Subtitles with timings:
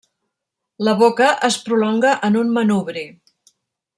[0.87, 3.07] La boca es prolonga en un manubri.